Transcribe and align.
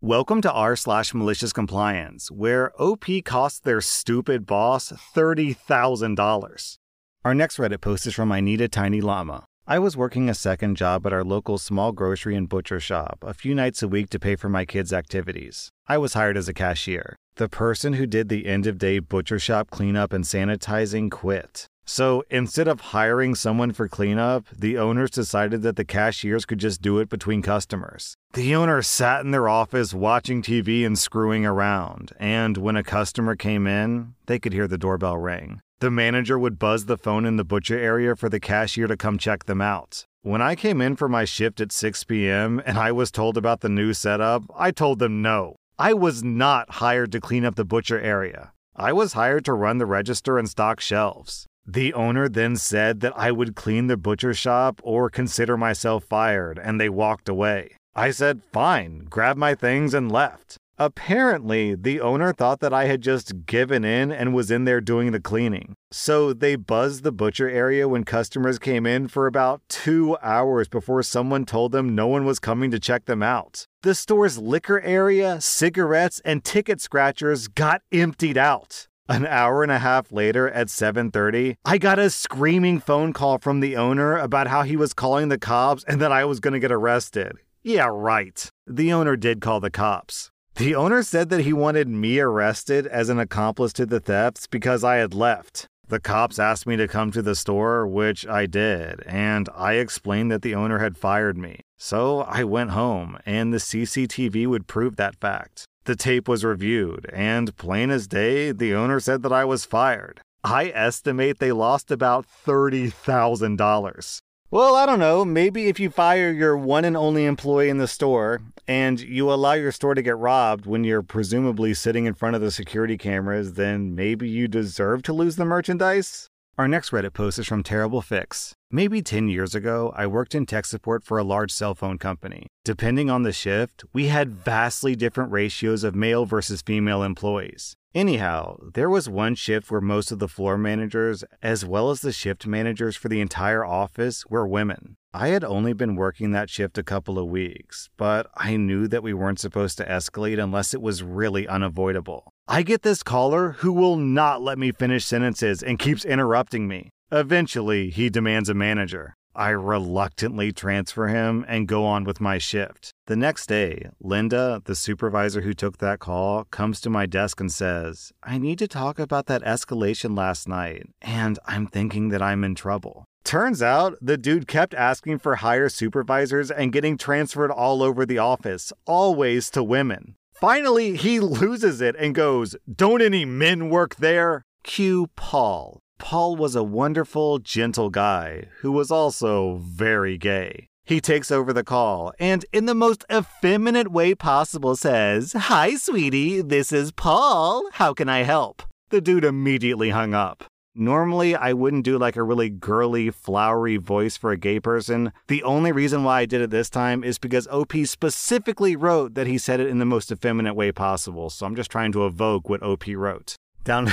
Welcome 0.00 0.42
to 0.42 0.52
r 0.52 0.76
slash 0.76 1.12
malicious 1.12 1.52
compliance, 1.52 2.30
where 2.30 2.70
OP 2.80 3.06
costs 3.24 3.58
their 3.58 3.80
stupid 3.80 4.46
boss 4.46 4.92
$30,000. 4.92 6.78
Our 7.24 7.34
next 7.34 7.56
Reddit 7.56 7.80
post 7.80 8.06
is 8.06 8.14
from 8.14 8.30
I 8.30 8.38
Need 8.40 8.60
a 8.60 8.68
Tiny 8.68 9.00
Llama. 9.00 9.46
I 9.66 9.80
was 9.80 9.96
working 9.96 10.30
a 10.30 10.34
second 10.34 10.76
job 10.76 11.04
at 11.04 11.12
our 11.12 11.24
local 11.24 11.58
small 11.58 11.90
grocery 11.90 12.36
and 12.36 12.48
butcher 12.48 12.78
shop 12.78 13.24
a 13.26 13.34
few 13.34 13.56
nights 13.56 13.82
a 13.82 13.88
week 13.88 14.08
to 14.10 14.20
pay 14.20 14.36
for 14.36 14.48
my 14.48 14.64
kids' 14.64 14.92
activities. 14.92 15.72
I 15.88 15.98
was 15.98 16.14
hired 16.14 16.36
as 16.36 16.48
a 16.48 16.54
cashier. 16.54 17.16
The 17.34 17.48
person 17.48 17.94
who 17.94 18.06
did 18.06 18.28
the 18.28 18.46
end 18.46 18.68
of 18.68 18.78
day 18.78 19.00
butcher 19.00 19.40
shop 19.40 19.68
cleanup 19.70 20.12
and 20.12 20.22
sanitizing 20.22 21.10
quit. 21.10 21.66
So 21.88 22.22
instead 22.28 22.68
of 22.68 22.92
hiring 22.92 23.34
someone 23.34 23.72
for 23.72 23.88
cleanup, 23.88 24.44
the 24.54 24.76
owners 24.76 25.10
decided 25.10 25.62
that 25.62 25.76
the 25.76 25.86
cashiers 25.86 26.44
could 26.44 26.58
just 26.58 26.82
do 26.82 26.98
it 26.98 27.08
between 27.08 27.40
customers. 27.40 28.14
The 28.34 28.54
owner 28.54 28.82
sat 28.82 29.24
in 29.24 29.30
their 29.30 29.48
office 29.48 29.94
watching 29.94 30.42
TV 30.42 30.84
and 30.84 30.98
screwing 30.98 31.46
around, 31.46 32.12
and 32.20 32.58
when 32.58 32.76
a 32.76 32.82
customer 32.82 33.36
came 33.36 33.66
in, 33.66 34.12
they 34.26 34.38
could 34.38 34.52
hear 34.52 34.68
the 34.68 34.76
doorbell 34.76 35.16
ring. 35.16 35.62
The 35.80 35.90
manager 35.90 36.38
would 36.38 36.58
buzz 36.58 36.84
the 36.84 36.98
phone 36.98 37.24
in 37.24 37.36
the 37.36 37.44
butcher 37.44 37.78
area 37.78 38.14
for 38.14 38.28
the 38.28 38.38
cashier 38.38 38.86
to 38.86 38.96
come 38.96 39.16
check 39.16 39.46
them 39.46 39.62
out. 39.62 40.04
When 40.20 40.42
I 40.42 40.56
came 40.56 40.82
in 40.82 40.94
for 40.94 41.08
my 41.08 41.24
shift 41.24 41.58
at 41.58 41.72
6 41.72 42.04
p.m. 42.04 42.60
and 42.66 42.76
I 42.76 42.92
was 42.92 43.10
told 43.10 43.38
about 43.38 43.62
the 43.62 43.70
new 43.70 43.94
setup, 43.94 44.42
I 44.54 44.72
told 44.72 44.98
them 44.98 45.22
no. 45.22 45.56
I 45.78 45.94
was 45.94 46.22
not 46.22 46.68
hired 46.68 47.12
to 47.12 47.20
clean 47.20 47.46
up 47.46 47.54
the 47.54 47.64
butcher 47.64 47.98
area. 47.98 48.52
I 48.76 48.92
was 48.92 49.14
hired 49.14 49.46
to 49.46 49.54
run 49.54 49.78
the 49.78 49.86
register 49.86 50.38
and 50.38 50.48
stock 50.50 50.80
shelves. 50.80 51.47
The 51.70 51.92
owner 51.92 52.30
then 52.30 52.56
said 52.56 53.00
that 53.00 53.12
I 53.14 53.30
would 53.30 53.54
clean 53.54 53.88
the 53.88 53.98
butcher 53.98 54.32
shop 54.32 54.80
or 54.82 55.10
consider 55.10 55.58
myself 55.58 56.02
fired, 56.02 56.58
and 56.58 56.80
they 56.80 56.88
walked 56.88 57.28
away. 57.28 57.76
I 57.94 58.10
said, 58.10 58.40
fine, 58.54 59.04
grabbed 59.10 59.38
my 59.38 59.54
things 59.54 59.92
and 59.92 60.10
left. 60.10 60.56
Apparently, 60.78 61.74
the 61.74 62.00
owner 62.00 62.32
thought 62.32 62.60
that 62.60 62.72
I 62.72 62.86
had 62.86 63.02
just 63.02 63.44
given 63.44 63.84
in 63.84 64.10
and 64.10 64.32
was 64.32 64.50
in 64.50 64.64
there 64.64 64.80
doing 64.80 65.12
the 65.12 65.20
cleaning. 65.20 65.74
So 65.92 66.32
they 66.32 66.56
buzzed 66.56 67.04
the 67.04 67.12
butcher 67.12 67.50
area 67.50 67.86
when 67.86 68.04
customers 68.04 68.58
came 68.58 68.86
in 68.86 69.08
for 69.08 69.26
about 69.26 69.60
two 69.68 70.16
hours 70.22 70.68
before 70.68 71.02
someone 71.02 71.44
told 71.44 71.72
them 71.72 71.94
no 71.94 72.06
one 72.06 72.24
was 72.24 72.38
coming 72.38 72.70
to 72.70 72.80
check 72.80 73.04
them 73.04 73.22
out. 73.22 73.66
The 73.82 73.94
store's 73.94 74.38
liquor 74.38 74.80
area, 74.80 75.38
cigarettes, 75.42 76.22
and 76.24 76.42
ticket 76.42 76.80
scratchers 76.80 77.46
got 77.46 77.82
emptied 77.92 78.38
out. 78.38 78.87
An 79.10 79.24
hour 79.24 79.62
and 79.62 79.72
a 79.72 79.78
half 79.78 80.12
later 80.12 80.50
at 80.50 80.66
7:30, 80.68 81.56
I 81.64 81.78
got 81.78 81.98
a 81.98 82.10
screaming 82.10 82.78
phone 82.78 83.14
call 83.14 83.38
from 83.38 83.60
the 83.60 83.74
owner 83.74 84.18
about 84.18 84.48
how 84.48 84.64
he 84.64 84.76
was 84.76 84.92
calling 84.92 85.30
the 85.30 85.38
cops 85.38 85.82
and 85.84 85.98
that 86.02 86.12
I 86.12 86.26
was 86.26 86.40
going 86.40 86.52
to 86.52 86.60
get 86.60 86.70
arrested. 86.70 87.38
Yeah, 87.62 87.88
right. 87.90 88.50
The 88.66 88.92
owner 88.92 89.16
did 89.16 89.40
call 89.40 89.60
the 89.60 89.70
cops. 89.70 90.30
The 90.56 90.74
owner 90.74 91.02
said 91.02 91.30
that 91.30 91.40
he 91.40 91.54
wanted 91.54 91.88
me 91.88 92.20
arrested 92.20 92.86
as 92.86 93.08
an 93.08 93.18
accomplice 93.18 93.72
to 93.74 93.86
the 93.86 93.98
thefts 93.98 94.46
because 94.46 94.84
I 94.84 94.96
had 94.96 95.14
left. 95.14 95.66
The 95.88 96.00
cops 96.00 96.38
asked 96.38 96.66
me 96.66 96.76
to 96.76 96.86
come 96.86 97.10
to 97.12 97.22
the 97.22 97.34
store, 97.34 97.86
which 97.86 98.26
I 98.26 98.44
did, 98.44 99.02
and 99.06 99.48
I 99.56 99.74
explained 99.74 100.30
that 100.32 100.42
the 100.42 100.54
owner 100.54 100.80
had 100.80 100.98
fired 100.98 101.38
me. 101.38 101.60
So 101.78 102.20
I 102.20 102.44
went 102.44 102.70
home, 102.72 103.16
and 103.24 103.54
the 103.54 103.58
CCTV 103.58 104.46
would 104.46 104.66
prove 104.66 104.96
that 104.96 105.16
fact. 105.16 105.64
The 105.88 105.96
tape 105.96 106.28
was 106.28 106.44
reviewed, 106.44 107.08
and 107.14 107.56
plain 107.56 107.88
as 107.88 108.06
day, 108.06 108.52
the 108.52 108.74
owner 108.74 109.00
said 109.00 109.22
that 109.22 109.32
I 109.32 109.46
was 109.46 109.64
fired. 109.64 110.20
I 110.44 110.66
estimate 110.66 111.38
they 111.38 111.50
lost 111.50 111.90
about 111.90 112.26
$30,000. 112.46 114.18
Well, 114.50 114.74
I 114.74 114.84
don't 114.84 114.98
know. 114.98 115.24
Maybe 115.24 115.68
if 115.68 115.80
you 115.80 115.88
fire 115.88 116.30
your 116.30 116.58
one 116.58 116.84
and 116.84 116.94
only 116.94 117.24
employee 117.24 117.70
in 117.70 117.78
the 117.78 117.88
store 117.88 118.42
and 118.66 119.00
you 119.00 119.32
allow 119.32 119.54
your 119.54 119.72
store 119.72 119.94
to 119.94 120.02
get 120.02 120.18
robbed 120.18 120.66
when 120.66 120.84
you're 120.84 121.00
presumably 121.00 121.72
sitting 121.72 122.04
in 122.04 122.12
front 122.12 122.36
of 122.36 122.42
the 122.42 122.50
security 122.50 122.98
cameras, 122.98 123.54
then 123.54 123.94
maybe 123.94 124.28
you 124.28 124.46
deserve 124.46 125.02
to 125.04 125.14
lose 125.14 125.36
the 125.36 125.46
merchandise? 125.46 126.28
Our 126.58 126.66
next 126.66 126.90
Reddit 126.90 127.12
post 127.12 127.38
is 127.38 127.46
from 127.46 127.62
Terrible 127.62 128.02
Fix. 128.02 128.56
Maybe 128.68 129.00
10 129.00 129.28
years 129.28 129.54
ago, 129.54 129.92
I 129.94 130.08
worked 130.08 130.34
in 130.34 130.44
tech 130.44 130.66
support 130.66 131.04
for 131.04 131.16
a 131.16 131.22
large 131.22 131.52
cell 131.52 131.72
phone 131.72 131.98
company. 131.98 132.48
Depending 132.64 133.08
on 133.08 133.22
the 133.22 133.32
shift, 133.32 133.84
we 133.92 134.08
had 134.08 134.34
vastly 134.34 134.96
different 134.96 135.30
ratios 135.30 135.84
of 135.84 135.94
male 135.94 136.24
versus 136.24 136.60
female 136.60 137.04
employees. 137.04 137.76
Anyhow, 137.94 138.56
there 138.74 138.90
was 138.90 139.08
one 139.08 139.36
shift 139.36 139.70
where 139.70 139.80
most 139.80 140.10
of 140.10 140.18
the 140.18 140.26
floor 140.26 140.58
managers, 140.58 141.22
as 141.44 141.64
well 141.64 141.90
as 141.92 142.00
the 142.00 142.10
shift 142.10 142.44
managers 142.44 142.96
for 142.96 143.08
the 143.08 143.20
entire 143.20 143.64
office, 143.64 144.26
were 144.26 144.44
women. 144.44 144.96
I 145.14 145.28
had 145.28 145.42
only 145.42 145.72
been 145.72 145.96
working 145.96 146.32
that 146.32 146.50
shift 146.50 146.76
a 146.76 146.82
couple 146.82 147.18
of 147.18 147.28
weeks, 147.28 147.88
but 147.96 148.30
I 148.36 148.58
knew 148.58 148.86
that 148.88 149.02
we 149.02 149.14
weren't 149.14 149.40
supposed 149.40 149.78
to 149.78 149.86
escalate 149.86 150.42
unless 150.42 150.74
it 150.74 150.82
was 150.82 151.02
really 151.02 151.48
unavoidable. 151.48 152.30
I 152.46 152.62
get 152.62 152.82
this 152.82 153.02
caller 153.02 153.52
who 153.52 153.72
will 153.72 153.96
not 153.96 154.42
let 154.42 154.58
me 154.58 154.70
finish 154.70 155.06
sentences 155.06 155.62
and 155.62 155.78
keeps 155.78 156.04
interrupting 156.04 156.68
me. 156.68 156.90
Eventually, 157.10 157.88
he 157.88 158.10
demands 158.10 158.50
a 158.50 158.54
manager. 158.54 159.14
I 159.34 159.50
reluctantly 159.50 160.52
transfer 160.52 161.06
him 161.06 161.44
and 161.48 161.68
go 161.68 161.86
on 161.86 162.04
with 162.04 162.20
my 162.20 162.36
shift. 162.36 162.92
The 163.06 163.16
next 163.16 163.46
day, 163.46 163.88
Linda, 164.00 164.60
the 164.64 164.74
supervisor 164.74 165.40
who 165.40 165.54
took 165.54 165.78
that 165.78 166.00
call, 166.00 166.44
comes 166.50 166.80
to 166.82 166.90
my 166.90 167.06
desk 167.06 167.40
and 167.40 167.50
says, 167.50 168.12
I 168.22 168.36
need 168.36 168.58
to 168.58 168.68
talk 168.68 168.98
about 168.98 169.26
that 169.26 169.42
escalation 169.42 170.14
last 170.18 170.48
night, 170.48 170.88
and 171.00 171.38
I'm 171.46 171.66
thinking 171.66 172.10
that 172.10 172.20
I'm 172.20 172.44
in 172.44 172.56
trouble. 172.56 173.04
Turns 173.24 173.62
out 173.62 173.96
the 174.00 174.16
dude 174.16 174.48
kept 174.48 174.74
asking 174.74 175.18
for 175.18 175.36
higher 175.36 175.68
supervisors 175.68 176.50
and 176.50 176.72
getting 176.72 176.96
transferred 176.96 177.50
all 177.50 177.82
over 177.82 178.06
the 178.06 178.18
office, 178.18 178.72
always 178.86 179.50
to 179.50 179.62
women. 179.62 180.14
Finally, 180.34 180.96
he 180.96 181.20
loses 181.42 181.80
it 181.80 181.96
and 181.98 182.14
goes, 182.14 182.56
Don't 182.72 183.02
any 183.02 183.24
men 183.24 183.68
work 183.70 183.96
there? 183.96 184.42
Cue 184.62 185.08
Paul. 185.16 185.80
Paul 185.98 186.36
was 186.36 186.54
a 186.54 186.62
wonderful, 186.62 187.38
gentle 187.38 187.90
guy 187.90 188.44
who 188.60 188.70
was 188.72 188.90
also 188.90 189.60
very 189.62 190.16
gay. 190.16 190.68
He 190.84 191.00
takes 191.00 191.30
over 191.30 191.52
the 191.52 191.64
call 191.64 192.12
and, 192.18 192.46
in 192.50 192.64
the 192.64 192.74
most 192.74 193.04
effeminate 193.12 193.92
way 193.92 194.14
possible, 194.14 194.74
says, 194.74 195.34
Hi, 195.34 195.74
sweetie, 195.74 196.40
this 196.40 196.72
is 196.72 196.92
Paul. 196.92 197.68
How 197.74 197.92
can 197.92 198.08
I 198.08 198.22
help? 198.22 198.62
The 198.88 199.02
dude 199.02 199.24
immediately 199.24 199.90
hung 199.90 200.14
up. 200.14 200.44
Normally, 200.78 201.34
I 201.34 201.54
wouldn't 201.54 201.84
do 201.84 201.98
like 201.98 202.14
a 202.14 202.22
really 202.22 202.48
girly, 202.48 203.10
flowery 203.10 203.78
voice 203.78 204.16
for 204.16 204.30
a 204.30 204.36
gay 204.36 204.60
person. 204.60 205.12
The 205.26 205.42
only 205.42 205.72
reason 205.72 206.04
why 206.04 206.20
I 206.20 206.24
did 206.24 206.40
it 206.40 206.50
this 206.50 206.70
time 206.70 207.02
is 207.02 207.18
because 207.18 207.48
OP 207.48 207.72
specifically 207.84 208.76
wrote 208.76 209.14
that 209.14 209.26
he 209.26 209.38
said 209.38 209.58
it 209.58 209.66
in 209.66 209.80
the 209.80 209.84
most 209.84 210.12
effeminate 210.12 210.54
way 210.54 210.70
possible. 210.70 211.30
So 211.30 211.46
I'm 211.46 211.56
just 211.56 211.72
trying 211.72 211.90
to 211.92 212.06
evoke 212.06 212.48
what 212.48 212.62
OP 212.62 212.84
wrote 212.86 213.34
down 213.64 213.86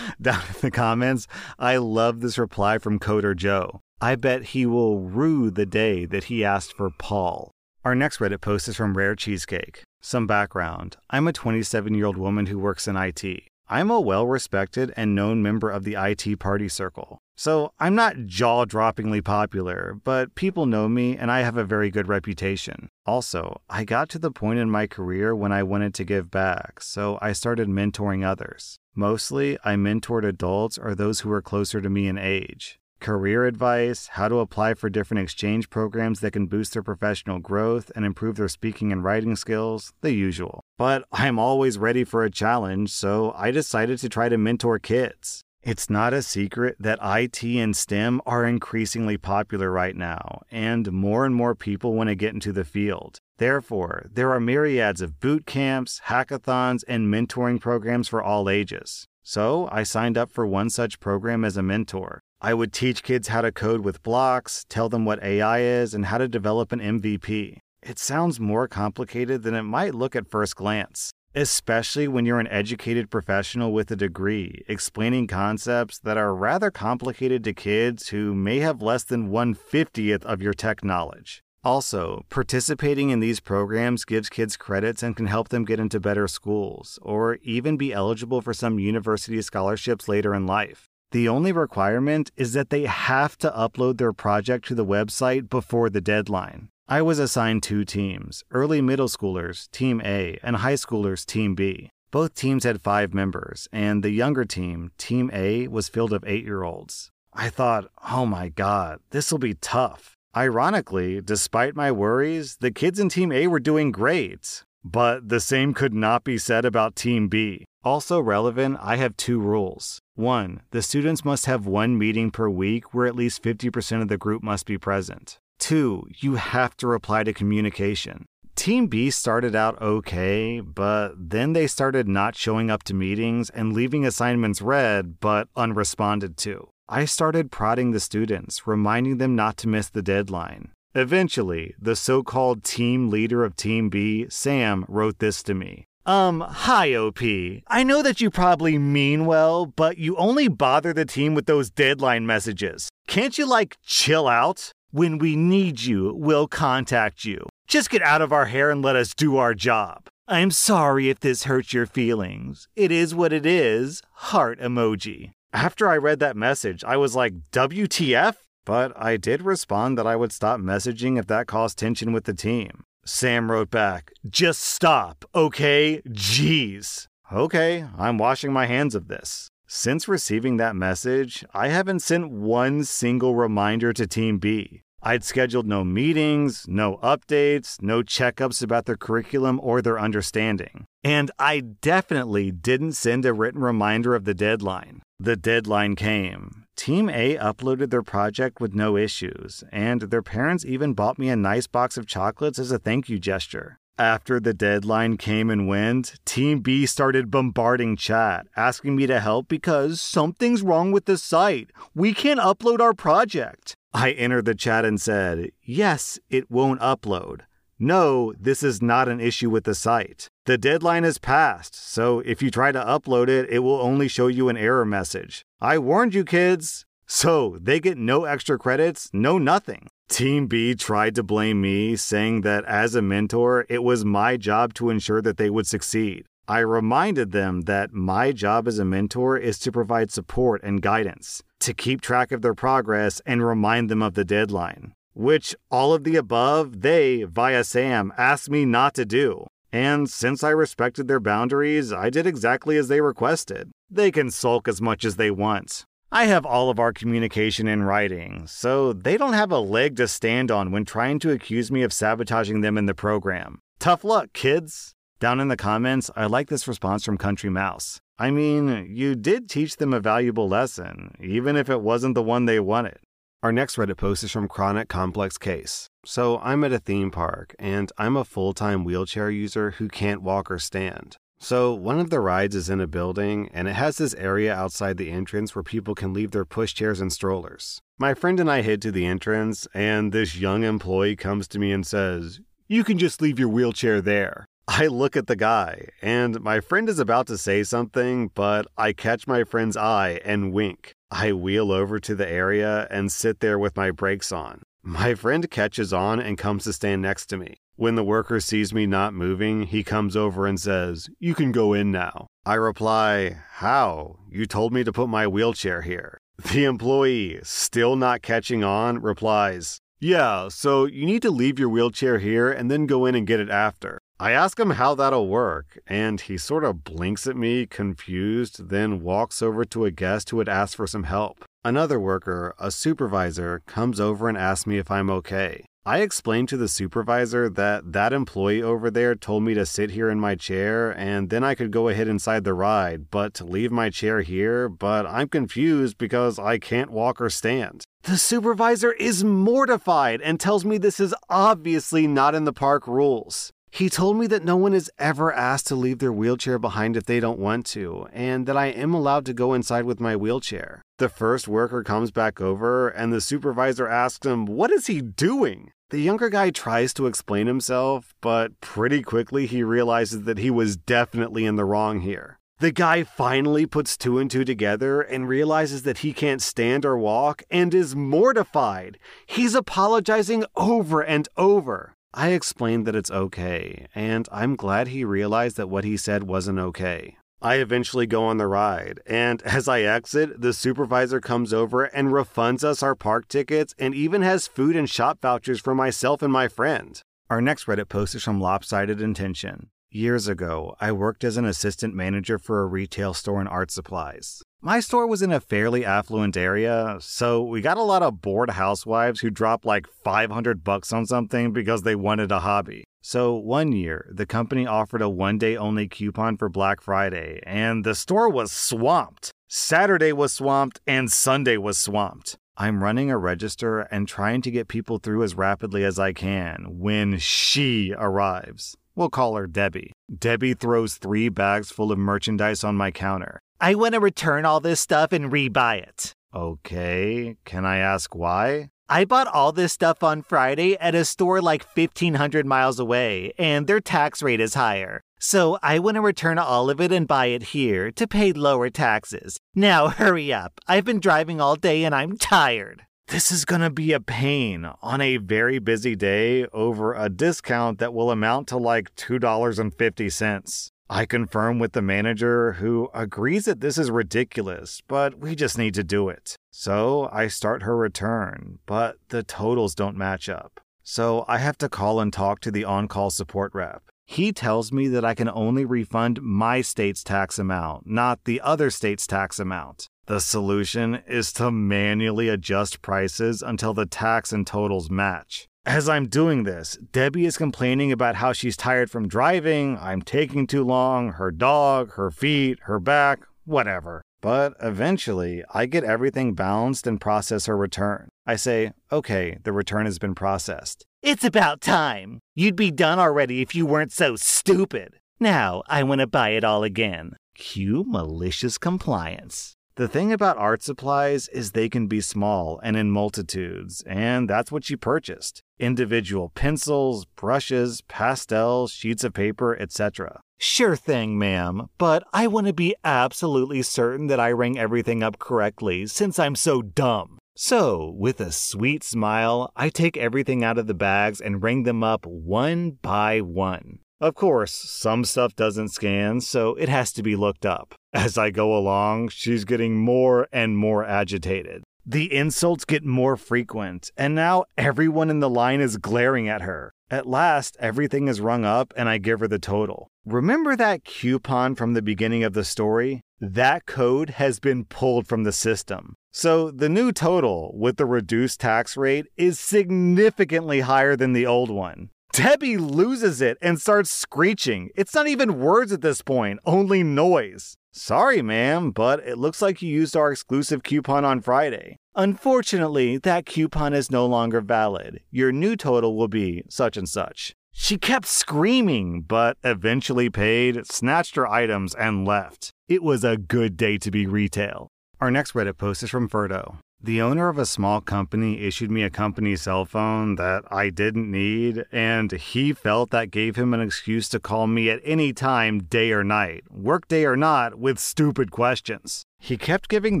down 0.20 0.42
in 0.48 0.60
the 0.62 0.70
comments. 0.72 1.28
I 1.58 1.76
love 1.76 2.20
this 2.20 2.38
reply 2.38 2.78
from 2.78 2.98
Coder 2.98 3.36
Joe. 3.36 3.80
I 4.00 4.16
bet 4.16 4.44
he 4.44 4.64
will 4.64 5.00
rue 5.00 5.50
the 5.50 5.66
day 5.66 6.06
that 6.06 6.24
he 6.24 6.42
asked 6.42 6.72
for 6.72 6.88
Paul. 6.88 7.50
Our 7.84 7.94
next 7.94 8.16
Reddit 8.16 8.40
post 8.40 8.66
is 8.66 8.76
from 8.76 8.96
Rare 8.96 9.14
Cheesecake. 9.14 9.82
Some 10.00 10.26
background. 10.26 10.96
I'm 11.10 11.28
a 11.28 11.34
27 11.34 11.92
year 11.92 12.06
old 12.06 12.16
woman 12.16 12.46
who 12.46 12.58
works 12.58 12.88
in 12.88 12.96
IT. 12.96 13.42
I'm 13.72 13.90
a 13.90 13.98
well 13.98 14.26
respected 14.26 14.92
and 14.98 15.14
known 15.14 15.40
member 15.40 15.70
of 15.70 15.84
the 15.84 15.96
IT 15.98 16.38
party 16.38 16.68
circle. 16.68 17.22
So 17.36 17.72
I'm 17.80 17.94
not 17.94 18.26
jaw 18.26 18.66
droppingly 18.66 19.24
popular, 19.24 19.98
but 20.04 20.34
people 20.34 20.66
know 20.66 20.90
me 20.90 21.16
and 21.16 21.30
I 21.30 21.40
have 21.40 21.56
a 21.56 21.64
very 21.64 21.90
good 21.90 22.06
reputation. 22.06 22.90
Also, 23.06 23.62
I 23.70 23.84
got 23.84 24.10
to 24.10 24.18
the 24.18 24.30
point 24.30 24.58
in 24.58 24.70
my 24.70 24.86
career 24.86 25.34
when 25.34 25.52
I 25.52 25.62
wanted 25.62 25.94
to 25.94 26.04
give 26.04 26.30
back, 26.30 26.82
so 26.82 27.18
I 27.22 27.32
started 27.32 27.68
mentoring 27.68 28.22
others. 28.22 28.76
Mostly, 28.94 29.56
I 29.64 29.76
mentored 29.76 30.28
adults 30.28 30.76
or 30.76 30.94
those 30.94 31.20
who 31.20 31.30
were 31.30 31.40
closer 31.40 31.80
to 31.80 31.88
me 31.88 32.08
in 32.08 32.18
age 32.18 32.78
career 33.02 33.44
advice, 33.44 34.06
how 34.12 34.28
to 34.28 34.38
apply 34.38 34.72
for 34.72 34.88
different 34.88 35.22
exchange 35.22 35.68
programs 35.68 36.20
that 36.20 36.30
can 36.30 36.46
boost 36.46 36.72
their 36.72 36.82
professional 36.82 37.38
growth 37.38 37.92
and 37.94 38.06
improve 38.06 38.36
their 38.36 38.48
speaking 38.48 38.90
and 38.90 39.04
writing 39.04 39.36
skills, 39.36 39.92
the 40.00 40.12
usual. 40.12 40.62
But 40.78 41.04
I'm 41.12 41.38
always 41.38 41.76
ready 41.76 42.04
for 42.04 42.24
a 42.24 42.30
challenge, 42.30 42.90
so 42.90 43.34
I 43.36 43.50
decided 43.50 43.98
to 43.98 44.08
try 44.08 44.30
to 44.30 44.38
mentor 44.38 44.78
kids. 44.78 45.42
It's 45.62 45.88
not 45.90 46.12
a 46.12 46.22
secret 46.22 46.76
that 46.80 46.98
IT 47.02 47.44
and 47.44 47.76
STEM 47.76 48.20
are 48.26 48.44
increasingly 48.44 49.16
popular 49.16 49.70
right 49.70 49.94
now, 49.94 50.42
and 50.50 50.90
more 50.90 51.24
and 51.24 51.34
more 51.34 51.54
people 51.54 51.94
want 51.94 52.08
to 52.08 52.16
get 52.16 52.34
into 52.34 52.52
the 52.52 52.64
field. 52.64 53.18
Therefore, 53.38 54.06
there 54.12 54.32
are 54.32 54.40
myriads 54.40 55.00
of 55.00 55.20
boot 55.20 55.46
camps, 55.46 56.00
hackathons, 56.06 56.82
and 56.88 57.12
mentoring 57.12 57.60
programs 57.60 58.08
for 58.08 58.22
all 58.22 58.48
ages. 58.48 59.06
So 59.22 59.68
I 59.70 59.84
signed 59.84 60.18
up 60.18 60.32
for 60.32 60.44
one 60.46 60.68
such 60.68 60.98
program 60.98 61.44
as 61.44 61.56
a 61.56 61.62
mentor. 61.62 62.22
I 62.44 62.54
would 62.54 62.72
teach 62.72 63.04
kids 63.04 63.28
how 63.28 63.42
to 63.42 63.52
code 63.52 63.82
with 63.82 64.02
blocks, 64.02 64.66
tell 64.68 64.88
them 64.88 65.04
what 65.04 65.22
AI 65.22 65.60
is, 65.60 65.94
and 65.94 66.06
how 66.06 66.18
to 66.18 66.26
develop 66.26 66.72
an 66.72 66.80
MVP. 66.80 67.58
It 67.84 68.00
sounds 68.00 68.40
more 68.40 68.66
complicated 68.66 69.44
than 69.44 69.54
it 69.54 69.62
might 69.62 69.94
look 69.94 70.16
at 70.16 70.28
first 70.28 70.56
glance, 70.56 71.12
especially 71.36 72.08
when 72.08 72.26
you're 72.26 72.40
an 72.40 72.48
educated 72.48 73.12
professional 73.12 73.72
with 73.72 73.92
a 73.92 73.96
degree, 73.96 74.64
explaining 74.66 75.28
concepts 75.28 76.00
that 76.00 76.16
are 76.16 76.34
rather 76.34 76.72
complicated 76.72 77.44
to 77.44 77.54
kids 77.54 78.08
who 78.08 78.34
may 78.34 78.58
have 78.58 78.82
less 78.82 79.04
than 79.04 79.30
150th 79.30 80.24
of 80.24 80.42
your 80.42 80.52
tech 80.52 80.82
knowledge. 80.82 81.44
Also, 81.62 82.24
participating 82.28 83.10
in 83.10 83.20
these 83.20 83.38
programs 83.38 84.04
gives 84.04 84.28
kids 84.28 84.56
credits 84.56 85.00
and 85.00 85.14
can 85.14 85.28
help 85.28 85.50
them 85.50 85.64
get 85.64 85.78
into 85.78 86.00
better 86.00 86.26
schools, 86.26 86.98
or 87.02 87.38
even 87.44 87.76
be 87.76 87.92
eligible 87.92 88.40
for 88.40 88.52
some 88.52 88.80
university 88.80 89.40
scholarships 89.40 90.08
later 90.08 90.34
in 90.34 90.44
life. 90.44 90.88
The 91.12 91.28
only 91.28 91.52
requirement 91.52 92.30
is 92.38 92.54
that 92.54 92.70
they 92.70 92.84
have 92.86 93.36
to 93.38 93.50
upload 93.50 93.98
their 93.98 94.14
project 94.14 94.66
to 94.68 94.74
the 94.74 94.84
website 94.84 95.50
before 95.50 95.90
the 95.90 96.00
deadline. 96.00 96.68
I 96.88 97.02
was 97.02 97.18
assigned 97.18 97.62
two 97.62 97.84
teams 97.84 98.44
early 98.50 98.80
middle 98.80 99.08
schoolers, 99.08 99.70
Team 99.72 100.00
A, 100.02 100.38
and 100.42 100.56
high 100.56 100.74
schoolers, 100.74 101.26
Team 101.26 101.54
B. 101.54 101.90
Both 102.10 102.34
teams 102.34 102.64
had 102.64 102.80
five 102.80 103.12
members, 103.12 103.68
and 103.72 104.02
the 104.02 104.10
younger 104.10 104.46
team, 104.46 104.90
Team 104.96 105.30
A, 105.34 105.68
was 105.68 105.90
filled 105.90 106.14
of 106.14 106.24
eight 106.26 106.44
year 106.44 106.62
olds. 106.62 107.10
I 107.34 107.50
thought, 107.50 107.90
oh 108.10 108.24
my 108.24 108.48
god, 108.48 109.00
this 109.10 109.30
will 109.30 109.38
be 109.38 109.54
tough. 109.54 110.16
Ironically, 110.34 111.20
despite 111.20 111.76
my 111.76 111.92
worries, 111.92 112.56
the 112.60 112.70
kids 112.70 112.98
in 112.98 113.10
Team 113.10 113.32
A 113.32 113.48
were 113.48 113.60
doing 113.60 113.92
great. 113.92 114.64
But 114.82 115.28
the 115.28 115.40
same 115.40 115.74
could 115.74 115.92
not 115.92 116.24
be 116.24 116.38
said 116.38 116.64
about 116.64 116.96
Team 116.96 117.28
B. 117.28 117.66
Also 117.84 118.20
relevant, 118.20 118.78
I 118.80 118.96
have 118.96 119.16
two 119.16 119.40
rules. 119.40 119.98
One, 120.14 120.60
the 120.70 120.82
students 120.82 121.24
must 121.24 121.46
have 121.46 121.66
one 121.66 121.98
meeting 121.98 122.30
per 122.30 122.48
week 122.48 122.94
where 122.94 123.06
at 123.06 123.16
least 123.16 123.42
50% 123.42 124.02
of 124.02 124.08
the 124.08 124.16
group 124.16 124.42
must 124.42 124.66
be 124.66 124.78
present. 124.78 125.38
Two, 125.58 126.06
you 126.18 126.36
have 126.36 126.76
to 126.76 126.86
reply 126.86 127.24
to 127.24 127.32
communication. 127.32 128.26
Team 128.54 128.86
B 128.86 129.10
started 129.10 129.56
out 129.56 129.80
okay, 129.82 130.60
but 130.60 131.14
then 131.16 131.54
they 131.54 131.66
started 131.66 132.06
not 132.06 132.36
showing 132.36 132.70
up 132.70 132.84
to 132.84 132.94
meetings 132.94 133.50
and 133.50 133.72
leaving 133.72 134.04
assignments 134.04 134.62
read 134.62 135.18
but 135.18 135.48
unresponded 135.56 136.36
to. 136.36 136.68
I 136.88 137.06
started 137.06 137.50
prodding 137.50 137.90
the 137.90 138.00
students, 138.00 138.66
reminding 138.66 139.16
them 139.16 139.34
not 139.34 139.56
to 139.58 139.68
miss 139.68 139.88
the 139.88 140.02
deadline. 140.02 140.70
Eventually, 140.94 141.74
the 141.80 141.96
so 141.96 142.22
called 142.22 142.62
team 142.62 143.08
leader 143.08 143.44
of 143.44 143.56
Team 143.56 143.88
B, 143.88 144.26
Sam, 144.28 144.84
wrote 144.88 145.18
this 145.18 145.42
to 145.44 145.54
me. 145.54 145.86
Um, 146.04 146.40
hi, 146.40 146.94
OP. 146.94 147.20
I 147.68 147.84
know 147.84 148.02
that 148.02 148.20
you 148.20 148.28
probably 148.28 148.76
mean 148.76 149.24
well, 149.24 149.66
but 149.66 149.98
you 149.98 150.16
only 150.16 150.48
bother 150.48 150.92
the 150.92 151.04
team 151.04 151.34
with 151.34 151.46
those 151.46 151.70
deadline 151.70 152.26
messages. 152.26 152.88
Can't 153.06 153.38
you, 153.38 153.46
like, 153.46 153.76
chill 153.84 154.26
out? 154.26 154.72
When 154.90 155.18
we 155.18 155.36
need 155.36 155.82
you, 155.82 156.12
we'll 156.14 156.48
contact 156.48 157.24
you. 157.24 157.46
Just 157.68 157.88
get 157.88 158.02
out 158.02 158.20
of 158.20 158.32
our 158.32 158.46
hair 158.46 158.68
and 158.70 158.82
let 158.82 158.96
us 158.96 159.14
do 159.14 159.36
our 159.36 159.54
job. 159.54 160.08
I'm 160.26 160.50
sorry 160.50 161.08
if 161.08 161.20
this 161.20 161.44
hurts 161.44 161.72
your 161.72 161.86
feelings. 161.86 162.66
It 162.74 162.90
is 162.90 163.14
what 163.14 163.32
it 163.32 163.46
is. 163.46 164.02
Heart 164.12 164.58
emoji. 164.60 165.30
After 165.52 165.88
I 165.88 165.96
read 165.98 166.18
that 166.18 166.36
message, 166.36 166.82
I 166.82 166.96
was 166.96 167.14
like, 167.14 167.34
WTF? 167.52 168.36
But 168.64 168.92
I 168.96 169.16
did 169.16 169.42
respond 169.42 169.96
that 169.98 170.06
I 170.06 170.16
would 170.16 170.32
stop 170.32 170.58
messaging 170.58 171.16
if 171.18 171.26
that 171.28 171.46
caused 171.46 171.78
tension 171.78 172.12
with 172.12 172.24
the 172.24 172.34
team. 172.34 172.82
Sam 173.04 173.50
wrote 173.50 173.70
back, 173.70 174.12
Just 174.28 174.60
stop, 174.60 175.24
okay? 175.34 176.02
Jeez. 176.08 177.08
Okay, 177.32 177.84
I'm 177.98 178.18
washing 178.18 178.52
my 178.52 178.66
hands 178.66 178.94
of 178.94 179.08
this. 179.08 179.48
Since 179.66 180.06
receiving 180.06 180.58
that 180.58 180.76
message, 180.76 181.44
I 181.54 181.68
haven't 181.68 182.00
sent 182.00 182.30
one 182.30 182.84
single 182.84 183.34
reminder 183.34 183.92
to 183.94 184.06
Team 184.06 184.38
B. 184.38 184.82
I'd 185.02 185.24
scheduled 185.24 185.66
no 185.66 185.82
meetings, 185.82 186.66
no 186.68 186.98
updates, 186.98 187.82
no 187.82 188.02
checkups 188.02 188.62
about 188.62 188.86
their 188.86 188.96
curriculum 188.96 189.58
or 189.62 189.82
their 189.82 189.98
understanding. 189.98 190.84
And 191.02 191.32
I 191.40 191.60
definitely 191.60 192.52
didn't 192.52 192.92
send 192.92 193.24
a 193.26 193.32
written 193.32 193.62
reminder 193.62 194.14
of 194.14 194.24
the 194.24 194.34
deadline. 194.34 195.02
The 195.18 195.36
deadline 195.36 195.96
came. 195.96 196.61
Team 196.76 197.08
A 197.08 197.36
uploaded 197.36 197.90
their 197.90 198.02
project 198.02 198.60
with 198.60 198.74
no 198.74 198.96
issues, 198.96 199.62
and 199.70 200.02
their 200.02 200.22
parents 200.22 200.64
even 200.64 200.94
bought 200.94 201.18
me 201.18 201.28
a 201.28 201.36
nice 201.36 201.66
box 201.66 201.96
of 201.96 202.06
chocolates 202.06 202.58
as 202.58 202.72
a 202.72 202.78
thank 202.78 203.08
you 203.08 203.18
gesture. 203.18 203.78
After 203.98 204.40
the 204.40 204.54
deadline 204.54 205.18
came 205.18 205.50
and 205.50 205.68
went, 205.68 206.14
Team 206.24 206.60
B 206.60 206.86
started 206.86 207.30
bombarding 207.30 207.96
chat, 207.96 208.46
asking 208.56 208.96
me 208.96 209.06
to 209.06 209.20
help 209.20 209.48
because 209.48 210.00
something's 210.00 210.62
wrong 210.62 210.92
with 210.92 211.04
the 211.04 211.18
site. 211.18 211.70
We 211.94 212.14
can't 212.14 212.40
upload 212.40 212.80
our 212.80 212.94
project. 212.94 213.74
I 213.92 214.12
entered 214.12 214.46
the 214.46 214.54
chat 214.54 214.86
and 214.86 215.00
said, 215.00 215.50
Yes, 215.62 216.18
it 216.30 216.50
won't 216.50 216.80
upload. 216.80 217.42
No, 217.84 218.32
this 218.38 218.62
is 218.62 218.80
not 218.80 219.08
an 219.08 219.18
issue 219.18 219.50
with 219.50 219.64
the 219.64 219.74
site. 219.74 220.28
The 220.46 220.56
deadline 220.56 221.02
is 221.02 221.18
passed, 221.18 221.74
so 221.74 222.20
if 222.20 222.40
you 222.40 222.48
try 222.48 222.70
to 222.70 222.78
upload 222.78 223.26
it, 223.26 223.50
it 223.50 223.58
will 223.58 223.80
only 223.80 224.06
show 224.06 224.28
you 224.28 224.48
an 224.48 224.56
error 224.56 224.84
message. 224.84 225.44
I 225.60 225.78
warned 225.78 226.14
you, 226.14 226.24
kids. 226.24 226.86
So 227.08 227.58
they 227.60 227.80
get 227.80 227.98
no 227.98 228.24
extra 228.24 228.56
credits, 228.56 229.10
no 229.12 229.36
nothing. 229.36 229.88
Team 230.08 230.46
B 230.46 230.76
tried 230.76 231.16
to 231.16 231.24
blame 231.24 231.60
me, 231.60 231.96
saying 231.96 232.42
that 232.42 232.64
as 232.66 232.94
a 232.94 233.02
mentor, 233.02 233.66
it 233.68 233.82
was 233.82 234.04
my 234.04 234.36
job 234.36 234.74
to 234.74 234.88
ensure 234.88 235.20
that 235.20 235.36
they 235.36 235.50
would 235.50 235.66
succeed. 235.66 236.26
I 236.46 236.60
reminded 236.60 237.32
them 237.32 237.62
that 237.62 237.92
my 237.92 238.30
job 238.30 238.68
as 238.68 238.78
a 238.78 238.84
mentor 238.84 239.36
is 239.36 239.58
to 239.58 239.72
provide 239.72 240.12
support 240.12 240.62
and 240.62 240.80
guidance, 240.80 241.42
to 241.58 241.74
keep 241.74 242.00
track 242.00 242.30
of 242.30 242.42
their 242.42 242.54
progress 242.54 243.20
and 243.26 243.44
remind 243.44 243.90
them 243.90 244.02
of 244.02 244.14
the 244.14 244.24
deadline, 244.24 244.94
which 245.14 245.54
all 245.70 245.94
of 245.94 246.04
the 246.04 246.16
above 246.16 246.80
they, 246.82 247.24
via 247.24 247.64
Sam, 247.64 248.12
asked 248.16 248.50
me 248.50 248.64
not 248.64 248.94
to 248.94 249.04
do. 249.04 249.46
And 249.72 250.08
since 250.10 250.44
I 250.44 250.50
respected 250.50 251.08
their 251.08 251.20
boundaries, 251.20 251.92
I 251.92 252.10
did 252.10 252.26
exactly 252.26 252.76
as 252.76 252.88
they 252.88 253.00
requested. 253.00 253.70
They 253.90 254.10
can 254.10 254.30
sulk 254.30 254.68
as 254.68 254.82
much 254.82 255.04
as 255.04 255.16
they 255.16 255.30
want. 255.30 255.84
I 256.10 256.24
have 256.24 256.44
all 256.44 256.68
of 256.68 256.78
our 256.78 256.92
communication 256.92 257.66
in 257.66 257.84
writing, 257.84 258.46
so 258.46 258.92
they 258.92 259.16
don't 259.16 259.32
have 259.32 259.50
a 259.50 259.58
leg 259.58 259.96
to 259.96 260.06
stand 260.06 260.50
on 260.50 260.70
when 260.70 260.84
trying 260.84 261.18
to 261.20 261.30
accuse 261.30 261.72
me 261.72 261.82
of 261.82 261.92
sabotaging 261.92 262.60
them 262.60 262.76
in 262.76 262.84
the 262.84 262.94
program. 262.94 263.60
Tough 263.78 264.04
luck, 264.04 264.34
kids! 264.34 264.92
Down 265.20 265.40
in 265.40 265.48
the 265.48 265.56
comments, 265.56 266.10
I 266.14 266.26
like 266.26 266.48
this 266.48 266.68
response 266.68 267.04
from 267.04 267.16
Country 267.16 267.48
Mouse. 267.48 267.98
I 268.18 268.30
mean, 268.30 268.88
you 268.90 269.14
did 269.14 269.48
teach 269.48 269.78
them 269.78 269.94
a 269.94 270.00
valuable 270.00 270.48
lesson, 270.48 271.14
even 271.18 271.56
if 271.56 271.70
it 271.70 271.80
wasn't 271.80 272.14
the 272.14 272.22
one 272.22 272.44
they 272.44 272.60
wanted. 272.60 272.98
Our 273.42 273.50
next 273.50 273.74
Reddit 273.74 273.96
post 273.96 274.22
is 274.22 274.30
from 274.30 274.46
Chronic 274.46 274.88
Complex 274.88 275.36
Case. 275.36 275.88
So, 276.04 276.38
I'm 276.44 276.62
at 276.62 276.72
a 276.72 276.78
theme 276.78 277.10
park, 277.10 277.56
and 277.58 277.90
I'm 277.98 278.16
a 278.16 278.24
full 278.24 278.52
time 278.52 278.84
wheelchair 278.84 279.30
user 279.30 279.72
who 279.72 279.88
can't 279.88 280.22
walk 280.22 280.48
or 280.48 280.60
stand. 280.60 281.16
So, 281.40 281.74
one 281.74 281.98
of 281.98 282.10
the 282.10 282.20
rides 282.20 282.54
is 282.54 282.70
in 282.70 282.80
a 282.80 282.86
building, 282.86 283.50
and 283.52 283.66
it 283.66 283.72
has 283.72 283.98
this 283.98 284.14
area 284.14 284.54
outside 284.54 284.96
the 284.96 285.10
entrance 285.10 285.56
where 285.56 285.64
people 285.64 285.96
can 285.96 286.12
leave 286.12 286.30
their 286.30 286.44
pushchairs 286.44 287.00
and 287.00 287.12
strollers. 287.12 287.80
My 287.98 288.14
friend 288.14 288.38
and 288.38 288.48
I 288.48 288.62
head 288.62 288.80
to 288.82 288.92
the 288.92 289.06
entrance, 289.06 289.66
and 289.74 290.12
this 290.12 290.36
young 290.36 290.62
employee 290.62 291.16
comes 291.16 291.48
to 291.48 291.58
me 291.58 291.72
and 291.72 291.84
says, 291.84 292.38
You 292.68 292.84
can 292.84 292.96
just 292.96 293.20
leave 293.20 293.40
your 293.40 293.48
wheelchair 293.48 294.00
there. 294.00 294.46
I 294.68 294.86
look 294.86 295.16
at 295.16 295.26
the 295.26 295.36
guy, 295.36 295.88
and 296.00 296.40
my 296.40 296.60
friend 296.60 296.88
is 296.88 297.00
about 297.00 297.26
to 297.26 297.36
say 297.36 297.64
something, 297.64 298.30
but 298.34 298.66
I 298.78 298.92
catch 298.92 299.26
my 299.26 299.42
friend's 299.42 299.76
eye 299.76 300.20
and 300.24 300.52
wink. 300.52 300.94
I 301.10 301.32
wheel 301.32 301.72
over 301.72 301.98
to 301.98 302.14
the 302.14 302.30
area 302.30 302.86
and 302.90 303.10
sit 303.10 303.40
there 303.40 303.58
with 303.58 303.76
my 303.76 303.90
brakes 303.90 304.30
on. 304.30 304.62
My 304.82 305.14
friend 305.14 305.50
catches 305.50 305.92
on 305.92 306.20
and 306.20 306.38
comes 306.38 306.64
to 306.64 306.72
stand 306.72 307.02
next 307.02 307.26
to 307.26 307.36
me. 307.36 307.56
When 307.74 307.96
the 307.96 308.04
worker 308.04 308.38
sees 308.38 308.72
me 308.72 308.86
not 308.86 309.14
moving, 309.14 309.64
he 309.64 309.82
comes 309.82 310.16
over 310.16 310.46
and 310.46 310.60
says, 310.60 311.08
You 311.18 311.34
can 311.34 311.50
go 311.50 311.72
in 311.72 311.90
now. 311.90 312.28
I 312.46 312.54
reply, 312.54 313.38
How? 313.54 314.20
You 314.30 314.46
told 314.46 314.72
me 314.72 314.84
to 314.84 314.92
put 314.92 315.08
my 315.08 315.26
wheelchair 315.26 315.82
here. 315.82 316.18
The 316.52 316.64
employee, 316.64 317.40
still 317.42 317.96
not 317.96 318.22
catching 318.22 318.62
on, 318.62 319.02
replies, 319.02 319.80
Yeah, 320.00 320.48
so 320.48 320.84
you 320.84 321.04
need 321.06 321.22
to 321.22 321.30
leave 321.30 321.58
your 321.58 321.68
wheelchair 321.68 322.18
here 322.18 322.50
and 322.50 322.70
then 322.70 322.86
go 322.86 323.06
in 323.06 323.14
and 323.14 323.26
get 323.26 323.40
it 323.40 323.50
after. 323.50 323.98
I 324.22 324.30
ask 324.30 324.56
him 324.60 324.70
how 324.70 324.94
that'll 324.94 325.26
work, 325.26 325.80
and 325.84 326.20
he 326.20 326.38
sort 326.38 326.62
of 326.62 326.84
blinks 326.84 327.26
at 327.26 327.34
me, 327.34 327.66
confused, 327.66 328.68
then 328.68 329.02
walks 329.02 329.42
over 329.42 329.64
to 329.64 329.84
a 329.84 329.90
guest 329.90 330.30
who 330.30 330.38
had 330.38 330.48
asked 330.48 330.76
for 330.76 330.86
some 330.86 331.02
help. 331.02 331.44
Another 331.64 331.98
worker, 331.98 332.54
a 332.56 332.70
supervisor, 332.70 333.62
comes 333.66 333.98
over 333.98 334.28
and 334.28 334.38
asks 334.38 334.64
me 334.64 334.78
if 334.78 334.92
I'm 334.92 335.10
okay. 335.10 335.64
I 335.84 336.02
explained 336.02 336.48
to 336.50 336.56
the 336.56 336.68
supervisor 336.68 337.48
that 337.48 337.92
that 337.94 338.12
employee 338.12 338.62
over 338.62 338.92
there 338.92 339.16
told 339.16 339.42
me 339.42 339.54
to 339.54 339.66
sit 339.66 339.90
here 339.90 340.08
in 340.08 340.20
my 340.20 340.36
chair 340.36 340.96
and 340.96 341.28
then 341.28 341.42
I 341.42 341.56
could 341.56 341.72
go 341.72 341.88
ahead 341.88 342.06
inside 342.06 342.44
the 342.44 342.54
ride, 342.54 343.10
but 343.10 343.34
to 343.34 343.44
leave 343.44 343.72
my 343.72 343.90
chair 343.90 344.20
here, 344.20 344.68
but 344.68 345.04
I'm 345.04 345.26
confused 345.26 345.98
because 345.98 346.38
I 346.38 346.58
can't 346.58 346.92
walk 346.92 347.20
or 347.20 347.28
stand. 347.28 347.82
The 348.04 348.18
supervisor 348.18 348.92
is 348.92 349.24
mortified 349.24 350.20
and 350.20 350.38
tells 350.38 350.64
me 350.64 350.78
this 350.78 351.00
is 351.00 351.12
obviously 351.28 352.06
not 352.06 352.36
in 352.36 352.44
the 352.44 352.52
park 352.52 352.86
rules. 352.86 353.50
He 353.74 353.88
told 353.88 354.18
me 354.18 354.26
that 354.26 354.44
no 354.44 354.54
one 354.54 354.74
is 354.74 354.90
ever 354.98 355.32
asked 355.32 355.66
to 355.68 355.74
leave 355.74 355.98
their 355.98 356.12
wheelchair 356.12 356.58
behind 356.58 356.94
if 356.94 357.06
they 357.06 357.20
don't 357.20 357.38
want 357.38 357.64
to, 357.68 358.06
and 358.12 358.44
that 358.44 358.54
I 358.54 358.66
am 358.66 358.92
allowed 358.92 359.24
to 359.24 359.32
go 359.32 359.54
inside 359.54 359.86
with 359.86 359.98
my 359.98 360.14
wheelchair. 360.14 360.82
The 360.98 361.08
first 361.08 361.48
worker 361.48 361.82
comes 361.82 362.10
back 362.10 362.38
over, 362.38 362.90
and 362.90 363.10
the 363.10 363.22
supervisor 363.22 363.88
asks 363.88 364.26
him, 364.26 364.44
What 364.44 364.70
is 364.70 364.88
he 364.88 365.00
doing? 365.00 365.72
The 365.88 366.00
younger 366.00 366.28
guy 366.28 366.50
tries 366.50 366.92
to 366.94 367.06
explain 367.06 367.46
himself, 367.46 368.14
but 368.20 368.60
pretty 368.60 369.00
quickly 369.00 369.46
he 369.46 369.62
realizes 369.62 370.24
that 370.24 370.36
he 370.36 370.50
was 370.50 370.76
definitely 370.76 371.46
in 371.46 371.56
the 371.56 371.64
wrong 371.64 372.02
here. 372.02 372.38
The 372.58 372.72
guy 372.72 373.04
finally 373.04 373.64
puts 373.64 373.96
two 373.96 374.18
and 374.18 374.30
two 374.30 374.44
together 374.44 375.00
and 375.00 375.26
realizes 375.26 375.84
that 375.84 375.98
he 375.98 376.12
can't 376.12 376.42
stand 376.42 376.84
or 376.84 376.98
walk 376.98 377.42
and 377.50 377.72
is 377.72 377.96
mortified. 377.96 378.98
He's 379.24 379.54
apologizing 379.54 380.44
over 380.56 381.00
and 381.00 381.26
over. 381.38 381.96
I 382.14 382.30
explained 382.30 382.86
that 382.86 382.94
it's 382.94 383.10
okay, 383.10 383.86
and 383.94 384.28
I'm 384.30 384.54
glad 384.54 384.88
he 384.88 385.02
realized 385.02 385.56
that 385.56 385.70
what 385.70 385.84
he 385.84 385.96
said 385.96 386.24
wasn't 386.24 386.58
okay. 386.58 387.16
I 387.40 387.54
eventually 387.56 388.06
go 388.06 388.24
on 388.24 388.36
the 388.36 388.46
ride, 388.46 389.00
and 389.06 389.40
as 389.46 389.66
I 389.66 389.80
exit, 389.80 390.40
the 390.40 390.52
supervisor 390.52 391.20
comes 391.20 391.54
over 391.54 391.84
and 391.84 392.08
refunds 392.08 392.64
us 392.64 392.82
our 392.82 392.94
park 392.94 393.28
tickets 393.28 393.74
and 393.78 393.94
even 393.94 394.20
has 394.20 394.46
food 394.46 394.76
and 394.76 394.90
shop 394.90 395.22
vouchers 395.22 395.60
for 395.60 395.74
myself 395.74 396.20
and 396.20 396.32
my 396.32 396.48
friend. 396.48 397.00
Our 397.30 397.40
next 397.40 397.64
Reddit 397.64 397.88
post 397.88 398.14
is 398.14 398.22
from 398.22 398.42
Lopsided 398.42 399.00
Intention. 399.00 399.70
Years 399.90 400.28
ago, 400.28 400.76
I 400.80 400.92
worked 400.92 401.24
as 401.24 401.38
an 401.38 401.46
assistant 401.46 401.94
manager 401.94 402.38
for 402.38 402.60
a 402.60 402.66
retail 402.66 403.14
store 403.14 403.40
in 403.40 403.46
art 403.46 403.70
supplies. 403.70 404.42
My 404.64 404.78
store 404.78 405.08
was 405.08 405.22
in 405.22 405.32
a 405.32 405.40
fairly 405.40 405.84
affluent 405.84 406.36
area, 406.36 406.96
so 407.00 407.42
we 407.42 407.60
got 407.60 407.78
a 407.78 407.82
lot 407.82 408.04
of 408.04 408.22
bored 408.22 408.50
housewives 408.50 409.18
who 409.18 409.28
dropped 409.28 409.64
like 409.64 409.88
500 410.04 410.62
bucks 410.62 410.92
on 410.92 411.04
something 411.04 411.52
because 411.52 411.82
they 411.82 411.96
wanted 411.96 412.30
a 412.30 412.38
hobby. 412.38 412.84
So 413.00 413.34
one 413.34 413.72
year, 413.72 414.08
the 414.14 414.24
company 414.24 414.64
offered 414.64 415.02
a 415.02 415.08
one 415.08 415.36
day 415.36 415.56
only 415.56 415.88
coupon 415.88 416.36
for 416.36 416.48
Black 416.48 416.80
Friday, 416.80 417.40
and 417.42 417.82
the 417.82 417.96
store 417.96 418.28
was 418.28 418.52
swamped. 418.52 419.32
Saturday 419.48 420.12
was 420.12 420.32
swamped, 420.32 420.80
and 420.86 421.10
Sunday 421.10 421.56
was 421.56 421.76
swamped. 421.76 422.36
I'm 422.56 422.84
running 422.84 423.10
a 423.10 423.18
register 423.18 423.80
and 423.80 424.06
trying 424.06 424.42
to 424.42 424.50
get 424.52 424.68
people 424.68 424.98
through 424.98 425.24
as 425.24 425.34
rapidly 425.34 425.82
as 425.82 425.98
I 425.98 426.12
can 426.12 426.78
when 426.78 427.18
she 427.18 427.92
arrives. 427.98 428.76
We'll 428.94 429.10
call 429.10 429.34
her 429.34 429.48
Debbie. 429.48 429.92
Debbie 430.16 430.54
throws 430.54 430.94
three 430.94 431.30
bags 431.30 431.72
full 431.72 431.90
of 431.90 431.98
merchandise 431.98 432.62
on 432.62 432.76
my 432.76 432.92
counter. 432.92 433.40
I 433.62 433.76
want 433.76 433.94
to 433.94 434.00
return 434.00 434.44
all 434.44 434.58
this 434.58 434.80
stuff 434.80 435.12
and 435.12 435.30
rebuy 435.30 435.84
it. 435.84 436.16
Okay, 436.34 437.36
can 437.44 437.64
I 437.64 437.76
ask 437.76 438.12
why? 438.12 438.70
I 438.88 439.04
bought 439.04 439.28
all 439.28 439.52
this 439.52 439.72
stuff 439.72 440.02
on 440.02 440.22
Friday 440.22 440.76
at 440.78 440.96
a 440.96 441.04
store 441.04 441.40
like 441.40 441.64
1500 441.76 442.44
miles 442.44 442.80
away, 442.80 443.32
and 443.38 443.68
their 443.68 443.78
tax 443.78 444.20
rate 444.20 444.40
is 444.40 444.54
higher. 444.54 445.00
So 445.20 445.60
I 445.62 445.78
want 445.78 445.94
to 445.94 446.00
return 446.00 446.38
all 446.38 446.70
of 446.70 446.80
it 446.80 446.90
and 446.90 447.06
buy 447.06 447.26
it 447.26 447.54
here 447.54 447.92
to 447.92 448.08
pay 448.08 448.32
lower 448.32 448.68
taxes. 448.68 449.38
Now 449.54 449.86
hurry 450.00 450.32
up. 450.32 450.60
I've 450.66 450.84
been 450.84 450.98
driving 450.98 451.40
all 451.40 451.54
day 451.54 451.84
and 451.84 451.94
I'm 451.94 452.18
tired. 452.18 452.82
This 453.06 453.30
is 453.30 453.44
going 453.44 453.60
to 453.60 453.70
be 453.70 453.92
a 453.92 454.00
pain 454.00 454.68
on 454.82 455.00
a 455.00 455.18
very 455.18 455.60
busy 455.60 455.94
day 455.94 456.46
over 456.46 456.94
a 456.94 457.08
discount 457.08 457.78
that 457.78 457.94
will 457.94 458.10
amount 458.10 458.48
to 458.48 458.56
like 458.56 458.92
$2.50. 458.96 460.71
I 460.94 461.06
confirm 461.06 461.58
with 461.58 461.72
the 461.72 461.80
manager 461.80 462.52
who 462.52 462.90
agrees 462.92 463.46
that 463.46 463.62
this 463.62 463.78
is 463.78 463.90
ridiculous, 463.90 464.82
but 464.86 465.18
we 465.18 465.34
just 465.34 465.56
need 465.56 465.72
to 465.72 465.82
do 465.82 466.10
it. 466.10 466.36
So 466.50 467.08
I 467.10 467.28
start 467.28 467.62
her 467.62 467.74
return, 467.74 468.58
but 468.66 468.96
the 469.08 469.22
totals 469.22 469.74
don't 469.74 469.96
match 469.96 470.28
up. 470.28 470.60
So 470.82 471.24
I 471.26 471.38
have 471.38 471.56
to 471.58 471.70
call 471.70 471.98
and 471.98 472.12
talk 472.12 472.40
to 472.40 472.50
the 472.50 472.64
on 472.64 472.88
call 472.88 473.08
support 473.08 473.54
rep. 473.54 473.84
He 474.04 474.32
tells 474.32 474.70
me 474.70 474.86
that 474.88 475.02
I 475.02 475.14
can 475.14 475.30
only 475.30 475.64
refund 475.64 476.20
my 476.20 476.60
state's 476.60 477.02
tax 477.02 477.38
amount, 477.38 477.86
not 477.86 478.24
the 478.26 478.42
other 478.42 478.68
state's 478.68 479.06
tax 479.06 479.38
amount. 479.38 479.88
The 480.04 480.20
solution 480.20 480.96
is 481.06 481.32
to 481.34 481.50
manually 481.50 482.28
adjust 482.28 482.82
prices 482.82 483.40
until 483.40 483.72
the 483.72 483.86
tax 483.86 484.30
and 484.30 484.46
totals 484.46 484.90
match. 484.90 485.48
As 485.64 485.88
I'm 485.88 486.08
doing 486.08 486.42
this, 486.42 486.76
Debbie 486.90 487.24
is 487.24 487.36
complaining 487.36 487.92
about 487.92 488.16
how 488.16 488.32
she's 488.32 488.56
tired 488.56 488.90
from 488.90 489.06
driving, 489.06 489.78
I'm 489.78 490.02
taking 490.02 490.48
too 490.48 490.64
long, 490.64 491.12
her 491.12 491.30
dog, 491.30 491.92
her 491.92 492.10
feet, 492.10 492.58
her 492.62 492.80
back, 492.80 493.20
whatever. 493.44 494.02
But 494.20 494.54
eventually, 494.60 495.44
I 495.54 495.66
get 495.66 495.84
everything 495.84 496.34
balanced 496.34 496.88
and 496.88 497.00
process 497.00 497.46
her 497.46 497.56
return. 497.56 498.08
I 498.26 498.34
say, 498.34 498.72
okay, 498.90 499.38
the 499.44 499.52
return 499.52 499.86
has 499.86 500.00
been 500.00 500.16
processed. 500.16 500.84
It's 501.00 501.24
about 501.24 501.60
time. 501.60 502.18
You'd 502.34 502.56
be 502.56 502.72
done 502.72 502.98
already 502.98 503.40
if 503.40 503.54
you 503.54 503.64
weren't 503.64 503.92
so 503.92 504.16
stupid. 504.16 504.98
Now 505.20 505.62
I 505.68 505.84
want 505.84 506.00
to 506.00 506.08
buy 506.08 506.30
it 506.30 506.42
all 506.42 506.64
again. 506.64 507.14
Cue 507.36 507.84
malicious 507.86 508.58
compliance. 508.58 509.54
The 509.76 509.88
thing 509.88 510.12
about 510.12 510.36
art 510.36 510.62
supplies 510.62 511.28
is 511.28 511.52
they 511.52 511.70
can 511.70 511.86
be 511.86 512.02
small 512.02 512.60
and 512.62 512.76
in 512.76 512.90
multitudes, 512.90 513.82
and 513.86 514.28
that's 514.28 514.52
what 514.52 514.64
she 514.64 514.76
purchased 514.76 515.42
individual 515.58 516.30
pencils, 516.34 517.06
brushes, 517.16 517.80
pastels, 517.88 518.70
sheets 518.70 519.02
of 519.02 519.14
paper, 519.14 519.56
etc. 519.58 520.20
Sure 520.38 520.76
thing, 520.76 521.18
ma'am, 521.18 521.68
but 521.78 522.02
I 522.12 522.26
want 522.26 522.48
to 522.48 522.52
be 522.52 522.74
absolutely 522.84 523.62
certain 523.62 524.08
that 524.08 524.20
I 524.20 524.28
ring 524.28 524.58
everything 524.58 525.02
up 525.02 525.18
correctly 525.18 525.86
since 525.86 526.18
I'm 526.18 526.34
so 526.34 526.60
dumb. 526.60 527.18
So, 527.34 527.94
with 527.96 528.20
a 528.20 528.30
sweet 528.30 528.84
smile, 528.84 529.52
I 529.56 529.70
take 529.70 529.96
everything 529.96 530.44
out 530.44 530.58
of 530.58 530.66
the 530.66 530.74
bags 530.74 531.18
and 531.18 531.42
ring 531.42 531.62
them 531.62 531.82
up 531.82 532.04
one 532.04 532.72
by 532.82 533.22
one. 533.22 533.78
Of 534.02 534.16
course, 534.16 534.50
some 534.52 535.04
stuff 535.04 535.36
doesn't 535.36 535.68
scan, 535.68 536.20
so 536.22 536.56
it 536.56 536.68
has 536.68 536.92
to 536.94 537.04
be 537.04 537.14
looked 537.14 537.46
up. 537.46 537.76
As 537.92 538.18
I 538.18 538.30
go 538.30 538.52
along, 538.56 539.10
she's 539.10 539.44
getting 539.44 539.76
more 539.76 540.26
and 540.32 540.58
more 540.58 540.84
agitated. 540.84 541.62
The 541.86 542.12
insults 542.12 542.64
get 542.64 542.84
more 542.84 543.16
frequent, 543.16 543.92
and 543.96 544.16
now 544.16 544.42
everyone 544.58 545.08
in 545.08 545.20
the 545.20 545.30
line 545.30 545.60
is 545.60 545.76
glaring 545.76 546.28
at 546.28 546.42
her. 546.42 546.72
At 546.90 547.06
last, 547.06 547.56
everything 547.60 548.08
is 548.08 548.20
rung 548.20 548.44
up, 548.44 548.74
and 548.76 548.88
I 548.88 548.98
give 548.98 549.20
her 549.20 549.28
the 549.28 549.38
total. 549.38 549.86
Remember 550.04 550.56
that 550.56 550.82
coupon 550.82 551.54
from 551.54 551.74
the 551.74 551.80
beginning 551.80 552.24
of 552.24 552.32
the 552.32 552.44
story? 552.44 553.02
That 553.20 553.66
code 553.66 554.10
has 554.10 554.40
been 554.40 554.64
pulled 554.64 555.06
from 555.06 555.22
the 555.22 555.32
system. 555.32 555.94
So 556.10 556.50
the 556.50 556.68
new 556.68 556.90
total 556.90 557.52
with 557.56 557.76
the 557.76 557.86
reduced 557.86 558.40
tax 558.40 558.76
rate 558.76 559.06
is 559.16 559.38
significantly 559.38 560.60
higher 560.60 560.96
than 560.96 561.12
the 561.12 561.26
old 561.26 561.50
one. 561.50 561.90
Debbie 562.12 562.58
loses 562.58 563.22
it 563.22 563.38
and 563.40 563.58
starts 563.58 563.90
screeching. 563.90 564.68
It's 564.74 564.94
not 564.94 565.08
even 565.08 565.40
words 565.40 565.72
at 565.72 565.80
this 565.80 566.02
point, 566.02 566.40
only 566.44 566.82
noise. 566.82 567.56
Sorry, 567.72 568.20
ma'am, 568.20 568.70
but 568.70 569.00
it 569.00 569.16
looks 569.16 569.40
like 569.40 569.62
you 569.62 569.72
used 569.72 569.96
our 569.96 570.12
exclusive 570.12 570.62
coupon 570.62 571.06
on 571.06 571.22
Friday. 571.22 571.78
Unfortunately, 571.94 572.98
that 572.98 573.24
coupon 573.24 573.72
is 573.72 573.90
no 573.90 574.04
longer 574.04 574.42
valid. 574.42 575.00
Your 575.10 575.32
new 575.32 575.56
total 575.56 575.96
will 575.96 576.08
be 576.08 576.42
such 576.50 576.76
and 576.76 576.86
such. 576.86 577.34
She 577.50 577.78
kept 577.78 578.06
screaming, 578.06 579.02
but 579.02 579.38
eventually 579.42 580.10
paid, 580.10 580.66
snatched 580.66 581.16
her 581.16 581.26
items, 581.26 581.74
and 581.74 582.06
left. 582.06 582.50
It 582.68 582.82
was 582.82 583.04
a 583.04 583.16
good 583.16 583.56
day 583.56 583.78
to 583.78 583.90
be 583.90 584.06
retail. 584.06 584.68
Our 585.00 585.10
next 585.10 585.32
Reddit 585.32 585.56
post 585.56 585.82
is 585.82 585.88
from 585.88 586.10
Ferdo. 586.10 586.58
The 586.84 587.00
owner 587.00 587.28
of 587.28 587.38
a 587.38 587.46
small 587.46 587.80
company 587.80 588.40
issued 588.40 588.68
me 588.68 588.82
a 588.82 588.90
company 588.90 589.36
cell 589.36 589.64
phone 589.64 590.16
that 590.16 590.42
I 590.50 590.68
didn't 590.68 591.08
need, 591.08 591.64
and 591.70 592.10
he 592.10 592.52
felt 592.52 592.90
that 592.90 593.12
gave 593.12 593.36
him 593.36 593.54
an 593.54 593.60
excuse 593.60 594.08
to 594.08 594.18
call 594.18 594.48
me 594.48 594.68
at 594.68 594.80
any 594.82 595.12
time, 595.12 595.60
day 595.60 595.92
or 595.92 596.02
night, 596.02 596.42
workday 596.50 597.04
or 597.04 597.16
not, 597.16 597.56
with 597.56 597.78
stupid 597.78 598.32
questions. 598.32 599.04
He 599.20 599.36
kept 599.36 599.68
giving 599.68 600.00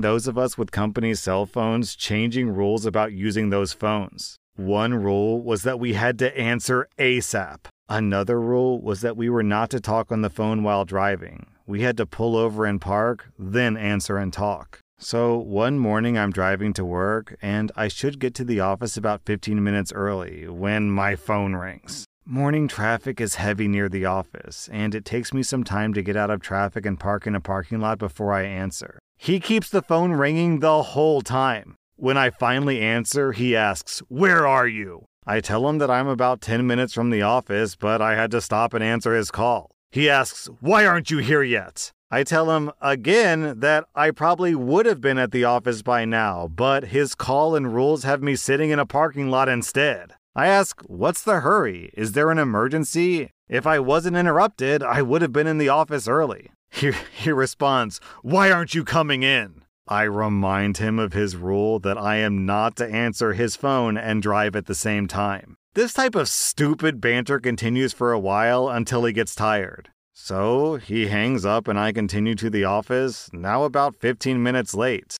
those 0.00 0.26
of 0.26 0.36
us 0.36 0.58
with 0.58 0.72
company 0.72 1.14
cell 1.14 1.46
phones 1.46 1.94
changing 1.94 2.50
rules 2.50 2.84
about 2.84 3.12
using 3.12 3.50
those 3.50 3.72
phones. 3.72 4.34
One 4.56 4.92
rule 4.92 5.40
was 5.40 5.62
that 5.62 5.78
we 5.78 5.92
had 5.92 6.18
to 6.18 6.36
answer 6.36 6.88
ASAP. 6.98 7.66
Another 7.88 8.40
rule 8.40 8.82
was 8.82 9.02
that 9.02 9.16
we 9.16 9.30
were 9.30 9.44
not 9.44 9.70
to 9.70 9.78
talk 9.78 10.10
on 10.10 10.22
the 10.22 10.30
phone 10.30 10.64
while 10.64 10.84
driving. 10.84 11.46
We 11.64 11.82
had 11.82 11.96
to 11.98 12.06
pull 12.06 12.36
over 12.36 12.66
and 12.66 12.80
park, 12.80 13.28
then 13.38 13.76
answer 13.76 14.18
and 14.18 14.32
talk. 14.32 14.81
So 15.04 15.36
one 15.36 15.80
morning 15.80 16.16
I'm 16.16 16.30
driving 16.30 16.72
to 16.74 16.84
work 16.84 17.36
and 17.42 17.72
I 17.74 17.88
should 17.88 18.20
get 18.20 18.36
to 18.36 18.44
the 18.44 18.60
office 18.60 18.96
about 18.96 19.26
15 19.26 19.62
minutes 19.62 19.92
early 19.92 20.46
when 20.46 20.92
my 20.92 21.16
phone 21.16 21.56
rings. 21.56 22.04
Morning 22.24 22.68
traffic 22.68 23.20
is 23.20 23.34
heavy 23.34 23.66
near 23.66 23.88
the 23.88 24.04
office, 24.04 24.68
and 24.72 24.94
it 24.94 25.04
takes 25.04 25.34
me 25.34 25.42
some 25.42 25.64
time 25.64 25.92
to 25.94 26.02
get 26.02 26.16
out 26.16 26.30
of 26.30 26.40
traffic 26.40 26.86
and 26.86 27.00
park 27.00 27.26
in 27.26 27.34
a 27.34 27.40
parking 27.40 27.80
lot 27.80 27.98
before 27.98 28.32
I 28.32 28.44
answer. 28.44 29.00
He 29.16 29.40
keeps 29.40 29.68
the 29.68 29.82
phone 29.82 30.12
ringing 30.12 30.60
the 30.60 30.84
whole 30.84 31.20
time. 31.20 31.74
When 31.96 32.16
I 32.16 32.30
finally 32.30 32.80
answer, 32.80 33.32
he 33.32 33.56
asks, 33.56 34.04
Where 34.08 34.46
are 34.46 34.68
you? 34.68 35.06
I 35.26 35.40
tell 35.40 35.68
him 35.68 35.78
that 35.78 35.90
I'm 35.90 36.06
about 36.06 36.40
10 36.40 36.64
minutes 36.64 36.94
from 36.94 37.10
the 37.10 37.22
office, 37.22 37.74
but 37.74 38.00
I 38.00 38.14
had 38.14 38.30
to 38.30 38.40
stop 38.40 38.72
and 38.72 38.84
answer 38.84 39.16
his 39.16 39.32
call. 39.32 39.72
He 39.90 40.08
asks, 40.08 40.48
Why 40.60 40.86
aren't 40.86 41.10
you 41.10 41.18
here 41.18 41.42
yet? 41.42 41.90
I 42.14 42.24
tell 42.24 42.54
him 42.54 42.70
again 42.82 43.60
that 43.60 43.86
I 43.94 44.10
probably 44.10 44.54
would 44.54 44.84
have 44.84 45.00
been 45.00 45.16
at 45.16 45.30
the 45.32 45.44
office 45.44 45.80
by 45.80 46.04
now, 46.04 46.46
but 46.46 46.88
his 46.88 47.14
call 47.14 47.56
and 47.56 47.74
rules 47.74 48.02
have 48.02 48.22
me 48.22 48.36
sitting 48.36 48.68
in 48.68 48.78
a 48.78 48.84
parking 48.84 49.30
lot 49.30 49.48
instead. 49.48 50.12
I 50.36 50.46
ask, 50.46 50.82
What's 50.82 51.22
the 51.22 51.40
hurry? 51.40 51.90
Is 51.94 52.12
there 52.12 52.30
an 52.30 52.36
emergency? 52.36 53.30
If 53.48 53.66
I 53.66 53.78
wasn't 53.78 54.18
interrupted, 54.18 54.82
I 54.82 55.00
would 55.00 55.22
have 55.22 55.32
been 55.32 55.46
in 55.46 55.56
the 55.56 55.70
office 55.70 56.06
early. 56.06 56.50
He, 56.70 56.92
he 57.16 57.32
responds, 57.32 57.98
Why 58.20 58.50
aren't 58.50 58.74
you 58.74 58.84
coming 58.84 59.22
in? 59.22 59.64
I 59.88 60.02
remind 60.02 60.76
him 60.76 60.98
of 60.98 61.14
his 61.14 61.34
rule 61.34 61.78
that 61.78 61.96
I 61.96 62.16
am 62.16 62.44
not 62.44 62.76
to 62.76 62.86
answer 62.86 63.32
his 63.32 63.56
phone 63.56 63.96
and 63.96 64.20
drive 64.20 64.54
at 64.54 64.66
the 64.66 64.74
same 64.74 65.08
time. 65.08 65.56
This 65.72 65.94
type 65.94 66.14
of 66.14 66.28
stupid 66.28 67.00
banter 67.00 67.40
continues 67.40 67.94
for 67.94 68.12
a 68.12 68.20
while 68.20 68.68
until 68.68 69.04
he 69.06 69.14
gets 69.14 69.34
tired. 69.34 69.88
So 70.24 70.76
he 70.76 71.08
hangs 71.08 71.44
up 71.44 71.66
and 71.66 71.76
I 71.76 71.90
continue 71.90 72.36
to 72.36 72.48
the 72.48 72.62
office, 72.62 73.28
now 73.32 73.64
about 73.64 73.96
15 73.96 74.40
minutes 74.40 74.72
late. 74.72 75.16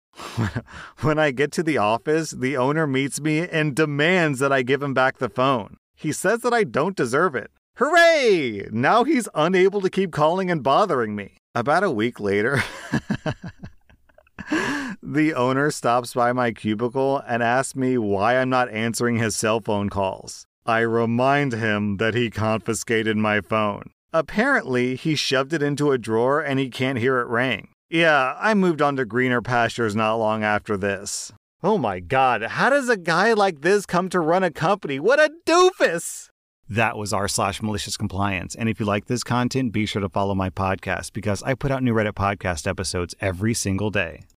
when 1.00 1.18
I 1.18 1.32
get 1.32 1.50
to 1.52 1.64
the 1.64 1.76
office, 1.76 2.30
the 2.30 2.56
owner 2.56 2.86
meets 2.86 3.20
me 3.20 3.40
and 3.40 3.74
demands 3.74 4.38
that 4.38 4.52
I 4.52 4.62
give 4.62 4.80
him 4.80 4.94
back 4.94 5.18
the 5.18 5.28
phone. 5.28 5.76
He 5.96 6.12
says 6.12 6.42
that 6.42 6.54
I 6.54 6.62
don't 6.62 6.94
deserve 6.94 7.34
it. 7.34 7.50
Hooray! 7.78 8.68
Now 8.70 9.02
he's 9.02 9.28
unable 9.34 9.80
to 9.80 9.90
keep 9.90 10.12
calling 10.12 10.52
and 10.52 10.62
bothering 10.62 11.16
me. 11.16 11.38
About 11.52 11.82
a 11.82 11.90
week 11.90 12.20
later, 12.20 12.62
the 15.02 15.34
owner 15.34 15.72
stops 15.72 16.14
by 16.14 16.32
my 16.32 16.52
cubicle 16.52 17.20
and 17.26 17.42
asks 17.42 17.74
me 17.74 17.98
why 17.98 18.36
I'm 18.36 18.50
not 18.50 18.70
answering 18.70 19.16
his 19.16 19.34
cell 19.34 19.58
phone 19.58 19.88
calls. 19.88 20.46
I 20.64 20.78
remind 20.78 21.54
him 21.54 21.96
that 21.96 22.14
he 22.14 22.30
confiscated 22.30 23.16
my 23.16 23.40
phone. 23.40 23.90
Apparently, 24.12 24.94
he 24.94 25.14
shoved 25.14 25.52
it 25.52 25.62
into 25.62 25.90
a 25.90 25.98
drawer 25.98 26.40
and 26.40 26.58
he 26.58 26.68
can't 26.68 26.98
hear 26.98 27.18
it 27.20 27.28
ring. 27.28 27.68
Yeah, 27.88 28.36
I 28.38 28.54
moved 28.54 28.82
on 28.82 28.96
to 28.96 29.04
greener 29.04 29.40
pastures 29.40 29.96
not 29.96 30.16
long 30.16 30.44
after 30.44 30.76
this. 30.76 31.32
Oh 31.62 31.78
my 31.78 32.00
god, 32.00 32.42
how 32.42 32.70
does 32.70 32.88
a 32.88 32.96
guy 32.96 33.32
like 33.32 33.60
this 33.62 33.86
come 33.86 34.08
to 34.10 34.20
run 34.20 34.42
a 34.42 34.50
company? 34.50 34.98
What 34.98 35.20
a 35.20 35.30
doofus! 35.46 36.28
That 36.68 36.96
was 36.96 37.12
r 37.12 37.28
slash 37.28 37.62
malicious 37.62 37.96
compliance. 37.96 38.54
And 38.54 38.68
if 38.68 38.80
you 38.80 38.86
like 38.86 39.06
this 39.06 39.22
content, 39.22 39.72
be 39.72 39.86
sure 39.86 40.00
to 40.02 40.08
follow 40.08 40.34
my 40.34 40.50
podcast 40.50 41.12
because 41.12 41.42
I 41.42 41.54
put 41.54 41.70
out 41.70 41.82
new 41.82 41.94
Reddit 41.94 42.14
podcast 42.14 42.66
episodes 42.66 43.14
every 43.20 43.54
single 43.54 43.90
day. 43.90 44.22